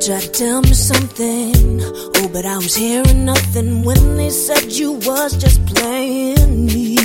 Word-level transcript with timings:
tried 0.00 0.20
to 0.20 0.30
tell 0.30 0.60
me 0.62 0.74
something. 0.74 1.80
Oh, 1.82 2.28
but 2.32 2.46
I 2.46 2.56
was 2.56 2.76
hearing 2.76 3.24
nothing 3.24 3.82
when 3.82 4.16
they 4.16 4.30
said 4.30 4.70
you 4.70 4.92
was 4.92 5.36
just 5.36 5.64
playing 5.66 6.66
me. 6.66 6.96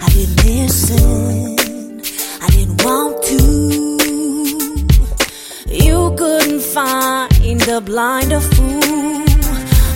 I 0.00 0.08
didn't 0.10 0.44
listen. 0.44 2.00
I 2.42 2.48
didn't 2.50 2.82
want 2.84 3.22
to. 3.24 3.38
You 5.70 6.14
couldn't 6.16 6.60
find 6.60 7.68
a 7.68 7.80
blinder 7.80 8.40
fool. 8.40 9.24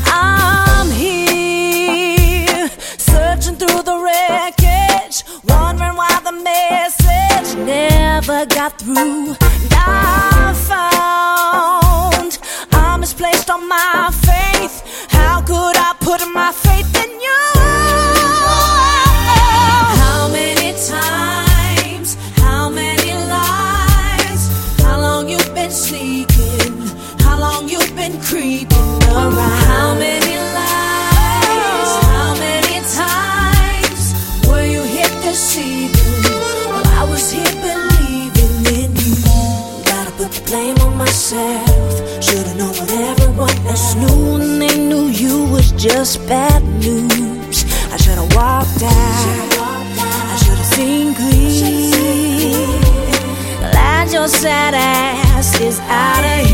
I'm 0.07 0.91
here, 0.93 2.68
searching 2.98 3.56
through 3.56 3.83
the 3.83 3.98
wreckage, 4.05 5.25
wondering 5.45 5.97
why 5.97 6.20
the 6.25 6.33
message 6.33 7.56
never 7.66 8.47
got 8.47 8.78
through. 8.78 9.34
And 9.41 9.75
I 9.75 10.55
found 10.69 11.81
I 12.92 12.98
misplaced 12.98 13.48
on 13.48 13.66
my 13.66 14.10
faith. 14.20 15.06
How 15.09 15.41
could 15.41 15.77
I 15.78 15.95
put 15.98 16.20
my 16.34 16.52
faith 16.52 16.95
in 17.02 17.10
you? 17.20 17.22
Just 45.83 46.25
bad 46.28 46.62
news. 46.78 47.64
I 47.92 47.97
should've 47.97 48.33
walked 48.36 48.84
out. 48.84 49.52
I 49.58 50.36
should've 50.44 50.64
seen 50.64 51.12
clear. 51.12 52.66
Glad 53.58 54.12
your 54.12 54.28
sad 54.28 54.74
ass 54.74 55.61
is 55.61 55.80
out 55.80 56.24
of 56.24 56.47
here. 56.47 56.52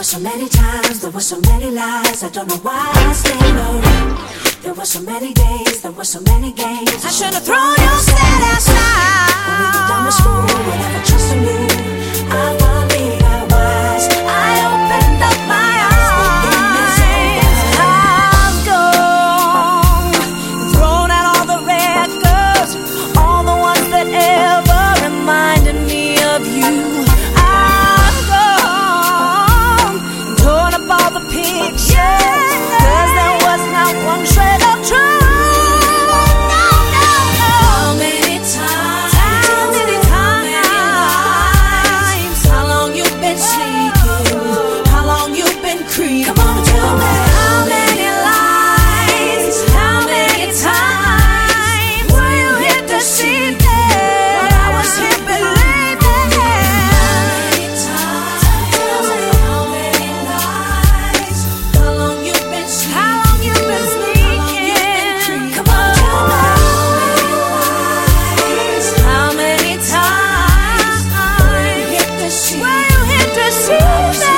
Were 0.00 0.04
so 0.04 0.18
many 0.20 0.48
times, 0.48 1.00
there 1.00 1.10
were 1.10 1.20
so 1.20 1.38
many 1.42 1.70
lies. 1.70 2.24
I 2.24 2.30
don't 2.30 2.48
know 2.48 2.56
why 2.62 2.90
I 2.94 3.12
stayed. 3.12 4.62
There 4.62 4.72
were 4.72 4.86
so 4.86 5.02
many 5.02 5.34
days, 5.34 5.82
there 5.82 5.92
were 5.92 6.04
so 6.04 6.22
many 6.22 6.52
games. 6.52 7.04
I 7.04 7.10
should 7.10 7.34
have 7.34 7.44
thrown 7.44 7.76
your 7.76 8.00
ass 8.48 8.68
out. 8.70 9.44
When 9.46 9.58
we 9.60 9.66
were 9.66 9.88
done 9.88 10.04
with 10.06 10.14
school, 10.14 10.40
whatever 10.40 11.04
trust 11.04 11.34
in 11.34 11.44
you. 11.44 12.89
to 73.34 73.52
see 73.52 74.29